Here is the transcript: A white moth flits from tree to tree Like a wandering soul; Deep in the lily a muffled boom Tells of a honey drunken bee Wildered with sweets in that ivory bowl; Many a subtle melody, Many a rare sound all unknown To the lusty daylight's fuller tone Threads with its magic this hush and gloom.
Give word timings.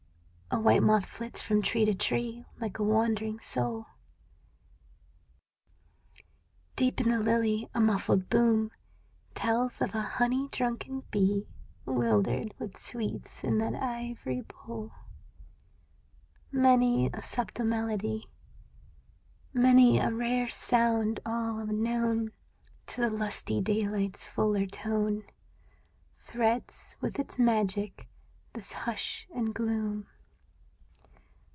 A 0.53 0.59
white 0.59 0.83
moth 0.83 1.05
flits 1.05 1.41
from 1.41 1.61
tree 1.61 1.85
to 1.85 1.93
tree 1.93 2.43
Like 2.59 2.77
a 2.77 2.83
wandering 2.83 3.39
soul; 3.39 3.85
Deep 6.75 6.99
in 6.99 7.07
the 7.07 7.21
lily 7.21 7.69
a 7.73 7.79
muffled 7.79 8.27
boom 8.27 8.69
Tells 9.33 9.79
of 9.81 9.95
a 9.95 10.01
honey 10.01 10.49
drunken 10.51 11.03
bee 11.09 11.47
Wildered 11.85 12.53
with 12.59 12.77
sweets 12.77 13.45
in 13.45 13.59
that 13.59 13.75
ivory 13.75 14.41
bowl; 14.41 14.91
Many 16.51 17.09
a 17.13 17.23
subtle 17.23 17.63
melody, 17.65 18.27
Many 19.53 19.99
a 19.99 20.11
rare 20.13 20.49
sound 20.49 21.21
all 21.25 21.59
unknown 21.59 22.33
To 22.87 22.99
the 22.99 23.09
lusty 23.09 23.61
daylight's 23.61 24.25
fuller 24.25 24.65
tone 24.65 25.23
Threads 26.19 26.97
with 26.99 27.19
its 27.19 27.39
magic 27.39 28.09
this 28.51 28.73
hush 28.73 29.29
and 29.33 29.55
gloom. 29.55 30.07